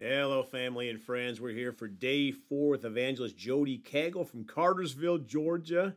Hello, 0.00 0.44
family 0.44 0.88
and 0.90 1.00
friends. 1.02 1.40
We're 1.40 1.50
here 1.50 1.72
for 1.72 1.88
day 1.88 2.30
four 2.30 2.70
with 2.70 2.84
evangelist 2.84 3.36
Jody 3.36 3.78
Cagle 3.78 4.28
from 4.28 4.44
Cartersville, 4.44 5.18
Georgia. 5.18 5.96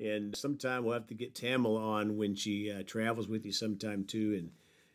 And 0.00 0.36
sometime 0.36 0.84
we'll 0.84 0.94
have 0.94 1.08
to 1.08 1.14
get 1.14 1.34
Tamala 1.34 1.80
on 1.80 2.16
when 2.16 2.36
she 2.36 2.70
uh, 2.70 2.84
travels 2.86 3.26
with 3.26 3.44
you 3.44 3.50
sometime 3.50 4.04
too. 4.04 4.36
And, 4.38 4.50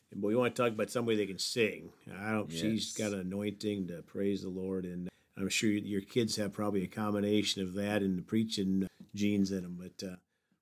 and 0.10 0.21
boy, 0.21 0.29
you 0.29 0.38
want 0.38 0.55
to 0.55 0.62
talk 0.62 0.71
about 0.71 0.89
somebody 0.89 1.18
that 1.18 1.28
can 1.28 1.38
sing. 1.38 1.89
I 2.18 2.31
don't. 2.31 2.49
Yes. 2.49 2.62
She's 2.62 2.94
got 2.94 3.12
an 3.12 3.20
anointing 3.20 3.89
to 3.89 4.02
praise 4.04 4.44
the 4.44 4.50
Lord, 4.50 4.86
and 4.86 5.10
I'm 5.38 5.50
sure 5.50 5.70
your 5.70 6.00
kids 6.02 6.38
have 6.38 6.54
probably 6.54 6.84
a 6.84 6.88
combination 6.88 7.62
of 7.62 7.74
that 7.74 8.02
and 8.04 8.18
the 8.18 8.24
preaching 8.24 8.88
genes 9.14 9.52
in 9.52 9.64
them. 9.64 9.78
But 9.78 10.08
uh, 10.08 10.16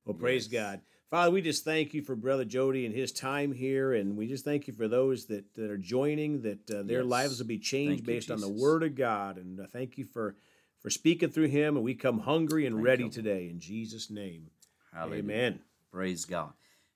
well, 0.04 0.16
praise 0.16 0.52
Yes. 0.52 0.62
God. 0.64 0.82
Father, 1.14 1.30
we 1.30 1.44
just 1.44 1.64
thank 1.64 1.94
you 1.94 2.02
for 2.02 2.16
Brother 2.16 2.44
Jody 2.44 2.88
and 2.88 2.96
his 2.96 3.12
time 3.12 3.52
here, 3.52 3.94
and 3.94 4.18
we 4.18 4.26
just 4.26 4.44
thank 4.44 4.66
you 4.66 4.74
for 4.74 4.88
those 4.88 5.28
that, 5.28 5.46
that 5.54 5.70
are 5.70 5.78
joining, 5.78 6.42
that 6.42 6.72
uh, 6.72 6.82
their 6.82 7.02
Yes. 7.02 7.06
lives 7.06 7.38
will 7.38 7.46
be 7.46 7.60
changed 7.60 8.00
Thank 8.04 8.08
you, 8.08 8.16
based 8.16 8.32
on 8.32 8.42
the 8.42 8.50
Word 8.50 8.82
of 8.82 8.96
God. 8.96 9.38
And 9.38 9.60
uh, 9.60 9.68
thank 9.72 10.00
you 10.00 10.06
for, 10.06 10.36
for 10.80 10.90
speaking 10.90 11.30
through 11.30 11.50
him, 11.50 11.76
and 11.76 11.86
we 11.86 11.94
come 11.94 12.18
hungry 12.18 12.66
and 12.66 12.78
Thank 12.78 12.88
ready 12.88 13.04
you, 13.04 13.10
today. 13.12 13.48
In 13.48 13.60
Jesus' 13.60 14.10
name, 14.10 14.50
Hallelujah. 14.92 15.20
amen. 15.20 15.60
Praise 15.92 16.26
God. 16.26 16.54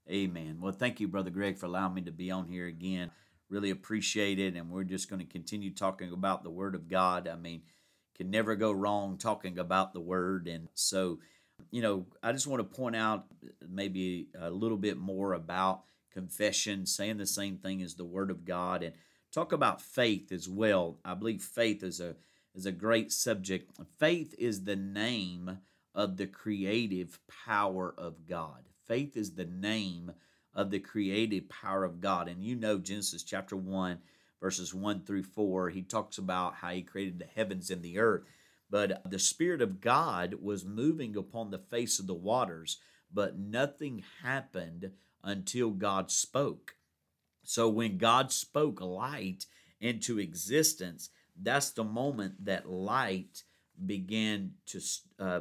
Amen. 0.10 0.58
Well, 0.60 0.72
thank 0.72 1.00
you, 1.00 1.08
Brother 1.08 1.30
Greg, 1.30 1.60
for 1.60 1.68
allowing 1.68 1.94
me 1.94 2.02
to 2.02 2.12
be 2.12 2.32
on 2.32 2.48
here 2.48 2.66
again. 2.66 3.12
Really 3.50 3.70
appreciate 3.70 4.40
it. 4.40 4.56
And 4.56 4.72
we're 4.72 4.84
just 4.84 5.12
going 5.12 5.24
to 5.24 5.32
continue 5.32 5.72
talking 5.72 6.12
about 6.12 6.44
the 6.44 6.50
Word 6.50 6.74
of 6.74 6.90
God. 6.90 7.28
I 7.28 7.36
mean, 7.36 7.62
can 8.16 8.32
never 8.32 8.56
go 8.56 8.72
wrong 8.72 9.20
talking 9.20 9.60
about 9.60 9.94
the 9.94 10.02
Word. 10.02 10.48
And 10.48 10.70
so, 10.74 11.20
you 11.72 11.82
know, 11.82 12.06
I 12.24 12.32
just 12.32 12.48
want 12.48 12.60
to 12.60 12.78
point 12.78 12.96
out 12.96 13.26
maybe 13.68 14.28
a 14.40 14.50
little 14.50 14.78
bit 14.78 14.98
more 14.98 15.34
about 15.34 15.84
confession, 16.12 16.86
saying 16.86 17.18
the 17.18 17.26
same 17.26 17.58
thing 17.58 17.82
as 17.82 17.96
the 17.96 18.06
Word 18.06 18.32
of 18.32 18.46
God, 18.46 18.84
and 18.84 18.94
talk 19.32 19.52
about 19.52 19.82
faith 19.82 20.32
as 20.32 20.48
well. 20.48 21.00
I 21.04 21.14
believe 21.14 21.42
faith 21.42 21.84
is 21.84 22.00
a 22.00 22.16
is 22.56 22.66
a 22.66 22.72
great 22.72 23.12
subject. 23.12 23.72
Faith 24.00 24.34
is 24.40 24.64
the 24.64 24.76
name 24.76 25.60
of 25.94 26.18
the 26.18 26.26
creative 26.26 27.20
power 27.46 27.94
of 27.98 28.26
God. 28.28 28.64
Faith 28.86 29.16
is 29.16 29.34
the 29.34 29.46
name 29.46 30.12
of 30.56 30.72
the 30.72 30.80
creative 30.80 31.48
power 31.50 31.84
of 31.84 32.02
God. 32.02 32.28
And 32.28 32.44
you 32.44 32.56
know 32.56 32.80
Genesis 32.80 33.22
chapter 33.22 33.56
1 33.56 34.00
verses 34.42 34.74
1 34.74 35.02
through 35.02 35.24
4, 35.24 35.70
he 35.70 35.82
talks 35.82 36.18
about 36.18 36.56
how 36.56 36.70
he 36.70 36.82
created 36.82 37.20
the 37.20 37.26
heavens 37.26 37.70
and 37.70 37.82
the 37.82 38.00
earth. 38.00 38.24
But 38.70 39.10
the 39.10 39.20
Spirit 39.20 39.62
of 39.62 39.82
God 39.82 40.36
was 40.42 40.66
moving 40.66 41.16
upon 41.16 41.52
the 41.52 41.58
face 41.60 42.00
of 42.00 42.08
the 42.08 42.14
waters, 42.14 42.80
but 43.14 43.38
nothing 43.38 44.04
happened 44.24 44.92
until 45.24 45.72
God 45.72 46.12
spoke. 46.12 46.76
So 47.44 47.70
when 47.70 47.98
God 47.98 48.32
spoke 48.32 48.82
light 48.82 49.46
into 49.80 50.20
existence, 50.20 51.10
that's 51.42 51.70
the 51.72 51.84
moment 51.84 52.44
that 52.46 52.70
light 52.70 53.44
began 53.86 54.54
to 54.66 54.82
uh, 55.20 55.40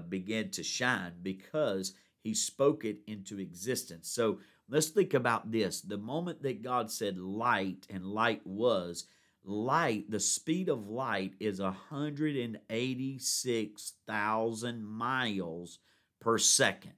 to 0.52 0.62
shine 0.62 1.12
because 1.22 1.94
He 2.22 2.34
spoke 2.34 2.84
it 2.84 2.98
into 3.06 3.40
existence. 3.40 4.08
So 4.08 4.38
let's 4.68 4.88
think 4.88 5.14
about 5.14 5.50
this: 5.50 5.80
the 5.80 5.98
moment 5.98 6.42
that 6.42 6.62
God 6.62 6.90
said 6.90 7.18
light, 7.18 7.86
and 7.90 8.04
light 8.06 8.46
was 8.46 9.06
light. 9.46 10.10
The 10.10 10.20
speed 10.20 10.68
of 10.68 10.88
light 10.88 11.34
is 11.40 11.60
hundred 11.60 12.36
and 12.36 12.58
eighty-six 12.68 13.94
thousand 14.06 14.84
miles 14.84 15.78
per 16.20 16.38
second. 16.38 16.92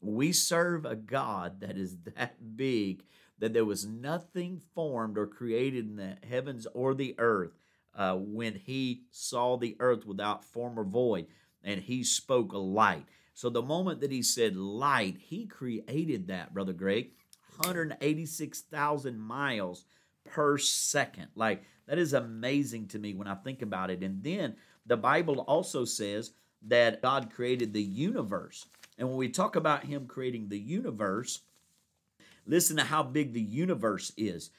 We 0.00 0.32
serve 0.32 0.84
a 0.84 0.94
God 0.94 1.60
that 1.60 1.76
is 1.76 1.96
that 2.16 2.56
big 2.56 3.04
that 3.38 3.52
there 3.52 3.64
was 3.64 3.86
nothing 3.86 4.60
formed 4.74 5.18
or 5.18 5.26
created 5.26 5.86
in 5.86 5.96
the 5.96 6.16
heavens 6.28 6.66
or 6.74 6.94
the 6.94 7.14
earth 7.18 7.58
uh, 7.94 8.14
when 8.16 8.54
he 8.54 9.02
saw 9.10 9.56
the 9.56 9.76
earth 9.80 10.06
without 10.06 10.44
form 10.44 10.78
or 10.78 10.84
void 10.84 11.26
and 11.62 11.80
he 11.80 12.02
spoke 12.02 12.52
a 12.52 12.58
light. 12.58 13.06
So 13.34 13.50
the 13.50 13.62
moment 13.62 14.00
that 14.00 14.10
he 14.10 14.22
said 14.22 14.56
light, 14.56 15.16
he 15.18 15.46
created 15.46 16.28
that, 16.28 16.52
Brother 16.52 16.72
Greg, 16.72 17.10
186,000 17.56 19.18
miles 19.18 19.84
per 20.28 20.58
second. 20.58 21.28
Like 21.34 21.62
that 21.86 21.98
is 21.98 22.12
amazing 22.12 22.88
to 22.88 22.98
me 22.98 23.14
when 23.14 23.28
I 23.28 23.34
think 23.34 23.62
about 23.62 23.90
it. 23.90 24.02
And 24.02 24.22
then 24.22 24.56
the 24.86 24.96
Bible 24.96 25.40
also 25.40 25.84
says 25.84 26.32
that 26.66 27.02
God 27.02 27.30
created 27.30 27.72
the 27.72 27.82
universe. 27.82 28.66
And 28.98 29.08
when 29.08 29.16
we 29.16 29.28
talk 29.28 29.56
about 29.56 29.84
him 29.84 30.06
creating 30.06 30.48
the 30.48 30.58
universe, 30.58 31.40
listen 32.46 32.76
to 32.76 32.84
how 32.84 33.02
big 33.02 33.32
the 33.32 33.40
universe 33.40 34.12
is. 34.16 34.50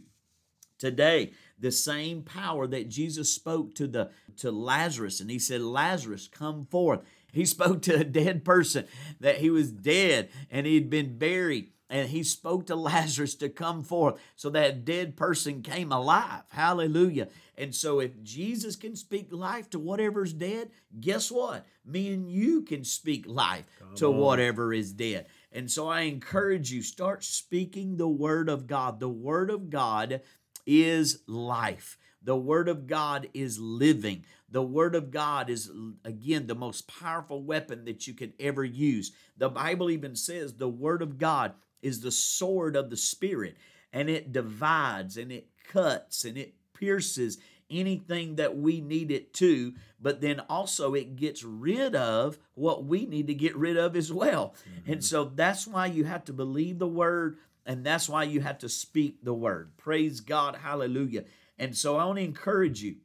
today 0.78 1.32
the 1.58 1.72
same 1.72 2.22
power 2.22 2.66
that 2.66 2.88
Jesus 2.88 3.32
spoke 3.32 3.74
to 3.74 3.86
the 3.86 4.10
to 4.36 4.50
Lazarus 4.50 5.20
and 5.20 5.30
he 5.30 5.38
said 5.38 5.62
Lazarus 5.62 6.28
come 6.28 6.66
forth 6.66 7.00
he 7.36 7.44
spoke 7.44 7.82
to 7.82 7.94
a 8.00 8.04
dead 8.04 8.44
person 8.44 8.86
that 9.20 9.36
he 9.36 9.50
was 9.50 9.70
dead 9.70 10.30
and 10.50 10.66
he'd 10.66 10.90
been 10.90 11.18
buried 11.18 11.70
and 11.88 12.08
he 12.08 12.22
spoke 12.22 12.66
to 12.66 12.74
Lazarus 12.74 13.34
to 13.36 13.48
come 13.48 13.84
forth 13.84 14.18
so 14.34 14.50
that 14.50 14.84
dead 14.84 15.16
person 15.16 15.62
came 15.62 15.92
alive. 15.92 16.42
Hallelujah. 16.48 17.28
And 17.56 17.74
so 17.74 18.00
if 18.00 18.22
Jesus 18.22 18.74
can 18.74 18.96
speak 18.96 19.28
life 19.30 19.70
to 19.70 19.78
whatever's 19.78 20.32
dead 20.32 20.70
guess 20.98 21.30
what? 21.30 21.66
Me 21.84 22.12
and 22.12 22.30
you 22.30 22.62
can 22.62 22.84
speak 22.84 23.26
life 23.26 23.66
come 23.78 23.94
to 23.96 24.06
on. 24.06 24.16
whatever 24.16 24.72
is 24.72 24.92
dead. 24.92 25.26
And 25.52 25.70
so 25.70 25.88
I 25.88 26.02
encourage 26.02 26.72
you 26.72 26.82
start 26.82 27.22
speaking 27.22 27.96
the 27.96 28.08
word 28.08 28.48
of 28.48 28.66
God. 28.66 28.98
The 28.98 29.08
word 29.08 29.50
of 29.50 29.70
God 29.70 30.22
is 30.66 31.20
life. 31.26 31.98
The 32.26 32.36
Word 32.36 32.68
of 32.68 32.88
God 32.88 33.28
is 33.34 33.58
living. 33.60 34.24
The 34.50 34.62
Word 34.62 34.96
of 34.96 35.12
God 35.12 35.48
is, 35.48 35.70
again, 36.04 36.48
the 36.48 36.56
most 36.56 36.88
powerful 36.88 37.40
weapon 37.40 37.84
that 37.84 38.08
you 38.08 38.14
could 38.14 38.32
ever 38.40 38.64
use. 38.64 39.12
The 39.36 39.48
Bible 39.48 39.90
even 39.90 40.16
says 40.16 40.52
the 40.52 40.68
Word 40.68 41.02
of 41.02 41.18
God 41.18 41.54
is 41.82 42.00
the 42.00 42.10
sword 42.10 42.74
of 42.74 42.90
the 42.90 42.96
Spirit, 42.96 43.56
and 43.92 44.10
it 44.10 44.32
divides 44.32 45.16
and 45.16 45.30
it 45.30 45.48
cuts 45.72 46.24
and 46.24 46.36
it 46.36 46.54
pierces 46.74 47.38
anything 47.70 48.36
that 48.36 48.56
we 48.56 48.80
need 48.80 49.12
it 49.12 49.32
to, 49.34 49.74
but 50.00 50.20
then 50.20 50.40
also 50.48 50.94
it 50.94 51.16
gets 51.16 51.44
rid 51.44 51.94
of 51.94 52.38
what 52.54 52.84
we 52.84 53.06
need 53.06 53.28
to 53.28 53.34
get 53.34 53.56
rid 53.56 53.76
of 53.76 53.96
as 53.96 54.12
well. 54.12 54.54
Mm-hmm. 54.68 54.92
And 54.92 55.04
so 55.04 55.24
that's 55.24 55.66
why 55.66 55.86
you 55.86 56.04
have 56.04 56.24
to 56.24 56.32
believe 56.32 56.78
the 56.78 56.88
Word 56.88 57.38
and 57.66 57.84
that's 57.84 58.08
why 58.08 58.22
you 58.22 58.40
have 58.40 58.58
to 58.58 58.68
speak 58.68 59.22
the 59.22 59.34
word. 59.34 59.76
Praise 59.76 60.20
God. 60.20 60.56
Hallelujah. 60.62 61.24
And 61.58 61.76
so 61.76 61.96
I 61.96 62.04
want 62.04 62.18
to 62.18 62.24
encourage 62.24 62.82
you 62.82 62.96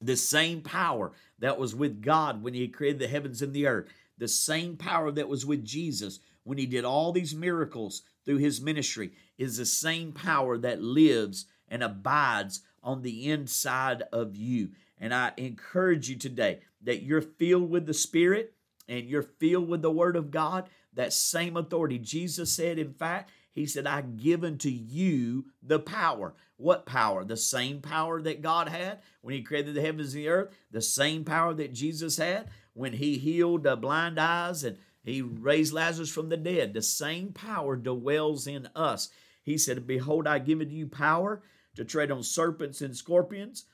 the 0.00 0.16
same 0.16 0.62
power 0.62 1.12
that 1.40 1.58
was 1.58 1.74
with 1.74 2.00
God 2.00 2.42
when 2.42 2.54
He 2.54 2.68
created 2.68 3.00
the 3.00 3.08
heavens 3.08 3.42
and 3.42 3.52
the 3.52 3.66
earth, 3.66 3.88
the 4.16 4.28
same 4.28 4.76
power 4.76 5.10
that 5.10 5.28
was 5.28 5.44
with 5.44 5.64
Jesus 5.64 6.20
when 6.44 6.58
He 6.58 6.66
did 6.66 6.84
all 6.84 7.12
these 7.12 7.34
miracles 7.34 8.02
through 8.24 8.38
His 8.38 8.60
ministry, 8.60 9.12
is 9.36 9.56
the 9.56 9.66
same 9.66 10.12
power 10.12 10.56
that 10.58 10.82
lives 10.82 11.46
and 11.68 11.82
abides 11.82 12.60
on 12.82 13.02
the 13.02 13.30
inside 13.30 14.04
of 14.12 14.36
you. 14.36 14.70
And 14.98 15.12
I 15.12 15.32
encourage 15.36 16.08
you 16.08 16.16
today 16.16 16.60
that 16.82 17.02
you're 17.02 17.20
filled 17.20 17.70
with 17.70 17.86
the 17.86 17.94
Spirit 17.94 18.54
and 18.88 19.06
you're 19.06 19.22
filled 19.22 19.68
with 19.68 19.82
the 19.82 19.90
Word 19.90 20.16
of 20.16 20.30
God. 20.30 20.68
That 20.94 21.12
same 21.12 21.56
authority. 21.56 21.98
Jesus 21.98 22.52
said, 22.52 22.78
in 22.78 22.92
fact, 22.92 23.30
he 23.58 23.66
said, 23.66 23.88
I've 23.88 24.16
given 24.16 24.56
to 24.58 24.70
you 24.70 25.46
the 25.64 25.80
power. 25.80 26.34
What 26.58 26.86
power? 26.86 27.24
The 27.24 27.36
same 27.36 27.80
power 27.80 28.22
that 28.22 28.40
God 28.40 28.68
had 28.68 29.00
when 29.20 29.34
He 29.34 29.42
created 29.42 29.74
the 29.74 29.80
heavens 29.80 30.14
and 30.14 30.22
the 30.22 30.28
earth, 30.28 30.54
the 30.70 30.80
same 30.80 31.24
power 31.24 31.52
that 31.54 31.72
Jesus 31.72 32.18
had 32.18 32.50
when 32.74 32.92
He 32.92 33.18
healed 33.18 33.64
the 33.64 33.74
blind 33.74 34.20
eyes 34.20 34.62
and 34.62 34.78
He 35.02 35.22
raised 35.22 35.72
Lazarus 35.72 36.08
from 36.08 36.28
the 36.28 36.36
dead. 36.36 36.72
The 36.72 36.82
same 36.82 37.32
power 37.32 37.74
dwells 37.74 38.46
in 38.46 38.68
us. 38.76 39.08
He 39.42 39.58
said, 39.58 39.88
Behold, 39.88 40.28
I 40.28 40.38
give 40.38 40.60
to 40.60 40.66
you 40.66 40.86
power 40.86 41.42
to 41.74 41.84
tread 41.84 42.12
on 42.12 42.22
serpents 42.22 42.80
and 42.80 42.96
scorpions 42.96 43.64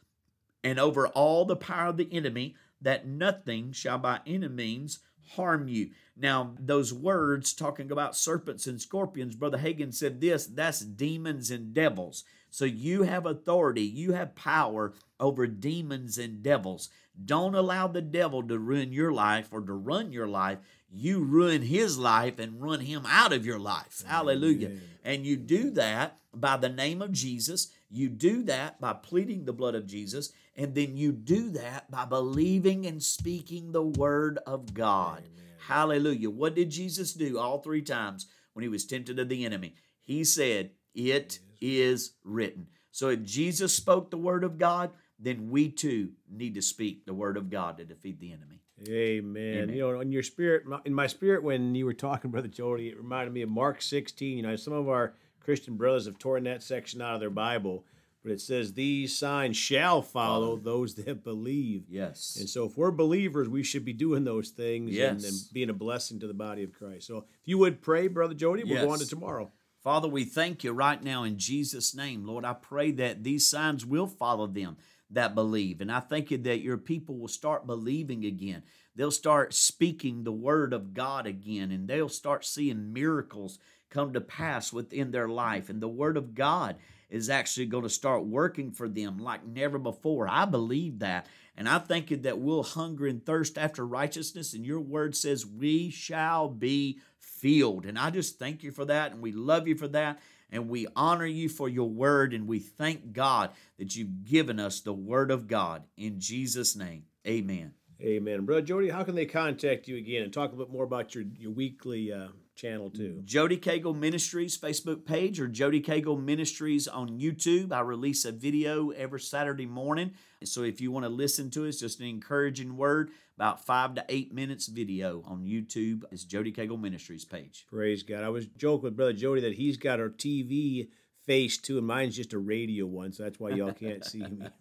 and 0.63 0.81
over 0.81 1.09
all 1.09 1.45
the 1.45 1.57
power 1.57 1.89
of 1.89 1.99
the 1.99 2.09
enemy, 2.11 2.57
that 2.81 3.07
nothing 3.07 3.73
shall 3.73 3.99
by 3.99 4.21
any 4.27 4.49
means 4.49 5.01
harm 5.31 5.69
you. 5.69 5.91
Now, 6.17 6.55
those 6.59 6.93
words 6.93 7.53
talking 7.53 7.91
about 7.91 8.17
serpents 8.17 8.67
and 8.67 8.81
scorpions, 8.81 9.35
Brother 9.35 9.59
Hagin 9.59 9.93
said 9.93 10.21
this 10.21 10.47
that's 10.47 10.81
demons 10.81 11.51
and 11.51 11.75
devils. 11.75 12.25
So 12.51 12.65
you 12.65 13.03
have 13.03 13.27
authority, 13.27 13.83
you 13.83 14.13
have 14.13 14.37
power 14.37 14.95
over 15.19 15.47
demons 15.47 16.19
and 16.19 16.43
devils. 16.43 16.89
Don't 17.25 17.55
allow 17.55 17.89
the 17.89 18.03
devil 18.03 18.43
to 18.45 18.59
ruin 18.59 18.93
your 18.93 19.13
life 19.13 19.49
or 19.51 19.61
to 19.61 19.73
run 19.73 20.13
your 20.13 20.29
life. 20.29 20.59
You 20.91 21.21
ruin 21.21 21.63
his 21.63 21.99
life 21.99 22.39
and 22.39 22.63
run 22.63 22.81
him 22.81 23.05
out 23.09 23.33
of 23.33 23.45
your 23.45 23.59
life. 23.59 24.05
Hallelujah. 24.07 24.73
And 25.05 25.27
you 25.27 25.37
do 25.37 25.71
that 25.71 26.19
by 26.33 26.57
the 26.57 26.69
name 26.69 27.03
of 27.03 27.13
Jesus. 27.13 27.73
You 27.95 28.09
do 28.09 28.43
that 28.45 28.81
by 28.81 28.93
pleading 28.93 29.45
the 29.45 29.53
blood 29.53 29.77
of 29.77 29.87
Jesus. 29.87 30.33
And 30.57 30.75
then 30.75 30.97
you 30.97 31.13
do 31.13 31.51
that 31.51 31.89
by 31.91 32.05
believing 32.05 32.87
and 32.87 33.01
speaking 33.01 33.71
the 33.71 33.85
word 33.85 34.41
of 34.47 34.75
God. 34.75 35.19
Amen. 35.19 35.45
Hallelujah. 35.69 36.31
What 36.31 36.57
did 36.57 36.71
Jesus 36.71 37.13
do 37.13 37.39
all 37.39 37.61
three 37.61 37.83
times 37.83 38.27
when 38.53 38.65
he 38.65 38.69
was 38.69 38.85
tempted 38.85 39.21
of 39.21 39.29
the 39.29 39.45
enemy? 39.45 39.75
He 40.01 40.25
said, 40.25 40.71
It 40.93 41.39
is 41.61 42.15
written. 42.25 42.67
So 42.91 43.11
if 43.11 43.23
Jesus 43.23 43.73
spoke 43.75 44.11
the 44.11 44.17
word 44.17 44.43
of 44.43 44.59
God, 44.59 44.91
then 45.21 45.51
we 45.51 45.69
too 45.71 46.11
need 46.29 46.55
to 46.55 46.63
speak 46.63 47.07
the 47.07 47.15
word 47.15 47.37
of 47.37 47.49
God 47.49 47.79
to 47.79 47.85
defeat 47.85 48.19
the 48.19 48.33
enemy. 48.33 48.61
Amen. 48.89 49.53
Amen. 49.53 49.69
You 49.69 49.93
know, 49.93 50.01
in 50.01 50.11
your 50.11 50.25
spirit, 50.25 50.65
in 50.85 50.93
my 50.93 51.07
spirit, 51.07 51.45
when 51.45 51.77
you 51.77 51.87
were 51.87 51.95
talking, 51.95 52.33
Brother 52.33 52.49
Jody, 52.49 52.89
it 52.89 52.99
reminded 52.99 53.33
me 53.33 53.43
of 53.43 53.49
Mark 53.49 53.81
16. 53.83 54.37
You 54.37 54.43
know, 54.43 54.57
some 54.57 54.73
of 54.73 54.89
our 54.89 55.15
Christian 55.45 55.77
brothers 55.77 56.07
have 56.07 56.19
torn 56.19 56.45
that 56.45 56.63
section 56.63 57.01
out 57.01 57.15
of 57.15 57.21
their 57.21 57.31
Bible 57.31 57.85
but 58.25 58.33
it 58.33 58.41
says 58.41 58.73
these 58.73 59.17
signs 59.17 59.55
shall 59.55 60.01
follow 60.01 60.57
those 60.57 60.95
that 60.95 61.23
believe. 61.23 61.85
Yes. 61.91 62.39
And 62.41 62.49
so 62.49 62.65
if 62.65 62.77
we're 62.77 62.91
believers, 62.91 63.51
we 63.51 63.63
should 63.63 63.85
be 63.85 63.93
doing 63.93 64.25
those 64.25 64.49
things 64.49 64.93
yes. 64.93 65.11
and, 65.11 65.25
and, 65.25 65.35
being 65.53 65.69
a 65.69 65.75
blessing 65.75 66.19
to 66.21 66.27
the 66.27 66.33
body 66.33 66.63
of 66.63 66.73
Christ. 66.73 67.07
So 67.07 67.19
if 67.19 67.25
you 67.45 67.59
would 67.59 67.83
pray, 67.83 68.09
Brother 68.09 68.33
Jody, 68.33 68.65
we'll 68.65 68.75
yes. 68.75 68.85
go 68.85 68.93
on 68.93 68.99
to 68.99 69.07
tomorrow. 69.07 69.53
Father, 69.83 70.09
we 70.09 70.25
thank 70.25 70.65
you 70.65 70.73
right 70.73 71.03
now 71.03 71.25
in 71.25 71.37
Jesus' 71.37 71.95
name. 71.95 72.25
Lord, 72.25 72.47
I 72.47 72.55
pray 72.55 72.93
that 72.93 73.23
these 73.23 73.47
signs 73.47 73.85
will 73.85 74.07
follow 74.07 74.47
them 74.47 74.79
that 75.11 75.35
believe. 75.35 75.83
And 75.83 75.93
I 75.93 76.01
thank 76.01 76.31
you 76.31 76.39
that 76.39 76.63
your 76.63 76.79
people 76.79 77.19
will 77.19 77.29
start 77.29 77.67
believing 77.67 78.25
again. 78.25 78.63
They'll 78.97 79.11
start 79.11 79.53
speaking 79.53 80.25
the 80.25 80.33
word 80.33 80.73
of 80.73 80.95
God 80.95 81.27
again, 81.27 81.71
and 81.71 81.87
they'll 81.87 82.09
start 82.09 82.47
seeing 82.47 82.95
miracles 82.95 83.59
come 83.91 84.15
to 84.15 84.21
pass 84.21 84.73
within 84.73 85.11
their 85.11 85.29
life. 85.29 85.69
And 85.69 85.83
the 85.83 85.89
word 85.89 86.17
of 86.17 86.35
God 86.35 86.77
is 87.15 87.31
actually 87.31 87.67
going 87.67 87.85
to 87.85 87.89
start 87.89 88.25
working 88.25 88.73
for 88.73 88.89
them 88.89 89.19
like 89.19 89.47
never 89.47 89.79
before. 89.79 90.27
I 90.29 90.47
believe 90.47 90.99
that. 90.99 91.27
And 91.57 91.69
I 91.69 91.79
think 91.79 92.09
that 92.25 92.41
we'll 92.41 92.65
hunger 92.65 93.07
and 93.07 93.25
thirst 93.25 93.57
after 93.57 93.87
righteousness. 93.87 94.53
And 94.53 94.67
your 94.67 94.81
word 94.81 95.15
says 95.15 95.47
we 95.47 95.91
shall 95.91 96.49
be 96.49 96.99
filled. 97.21 97.87
And 97.87 97.97
I 97.97 98.11
just 98.11 98.41
thank 98.41 98.65
you 98.65 98.73
for 98.73 98.85
that. 98.87 99.13
And 99.13 99.23
we 99.23 99.31
love 99.31 99.69
you 99.69 99.77
for 99.77 99.87
that. 99.89 100.19
And 100.51 100.69
we 100.69 100.89
honor 100.97 101.25
you 101.25 101.49
for 101.49 101.69
your 101.69 101.89
word. 101.89 102.35
And 102.35 102.49
we 102.49 102.59
thank 102.59 103.13
God 103.13 103.51
that 103.79 103.95
you've 103.95 104.25
given 104.25 104.59
us 104.59 104.81
the 104.81 104.93
word 104.93 105.31
of 105.31 105.47
God. 105.47 105.85
In 105.97 106.19
Jesus' 106.19 106.75
name, 106.75 107.05
amen. 107.25 107.75
Amen. 108.03 108.45
Brother 108.45 108.63
Jody, 108.63 108.89
how 108.89 109.05
can 109.05 109.15
they 109.15 109.25
contact 109.25 109.87
you 109.87 109.97
again 109.97 110.25
and 110.25 110.33
talk 110.33 110.53
a 110.53 110.57
bit 110.57 110.69
more 110.69 110.83
about 110.83 111.15
your, 111.15 111.23
your 111.39 111.53
weekly 111.53 112.13
uh, 112.13 112.27
channel 112.55 112.91
too. 112.91 113.21
Jody 113.25 113.57
Cagle 113.57 113.97
Ministries 113.97 114.59
Facebook 114.59 115.05
page 115.05 115.41
or 115.41 115.49
Jody 115.49 115.81
Cagle 115.81 116.23
Ministries 116.23 116.87
on 116.89 117.19
YouTube. 117.19 117.73
I 117.73 117.81
release 117.81 118.25
a 118.25 118.33
video 118.33 118.91
every 118.91 119.21
Saturday 119.21 119.67
morning. 119.67 120.13
So 120.45 120.63
if 120.63 120.81
you 120.81 120.93
want 120.93 121.05
to 121.05 121.11
listen 121.11 121.51
to 121.51 121.65
it, 121.65 121.69
it's 121.69 121.81
just 121.81 122.01
an 122.01 122.07
encouraging 122.07 122.77
word. 122.77 123.11
About 123.37 123.67
five 123.67 123.97
to 123.97 124.05
eight 124.09 124.33
minutes 124.33 124.69
video 124.69 125.23
on 125.27 125.43
YouTube. 125.45 126.05
It's 126.13 126.23
Jody 126.23 126.53
Cagle 126.53 126.81
Ministries 126.81 127.25
page. 127.25 127.67
Praise 127.69 128.05
God. 128.05 128.23
I 128.23 128.29
was 128.29 128.47
joking 128.47 128.85
with 128.85 128.97
Brother 128.97 129.13
Jody 129.13 129.41
that 129.41 129.55
he's 129.55 129.77
got 129.77 129.99
a 129.99 130.09
TV 130.09 130.87
face 131.27 131.59
too, 131.59 131.79
and 131.79 131.87
mine's 131.87 132.15
just 132.15 132.33
a 132.33 132.39
radio 132.39 132.87
one, 132.87 133.13
so 133.13 133.25
that's 133.25 133.41
why 133.41 133.51
y'all 133.51 133.73
can't 133.73 134.05
see 134.05 134.21
me. 134.21 134.47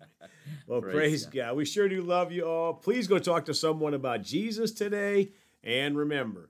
Well, 0.68 0.82
praise, 0.82 0.94
praise 0.94 1.26
God. 1.26 1.34
God. 1.34 1.56
We 1.58 1.66
sure 1.66 1.90
do 1.90 2.02
love 2.02 2.32
you 2.32 2.46
all. 2.46 2.74
Please 2.74 3.08
go 3.08 3.20
talk 3.20 3.46
to 3.46 3.54
someone 3.54 3.94
about 3.94 4.22
Jesus 4.22 4.72
today. 4.72 5.32
And 5.64 5.98
remember, 5.98 6.50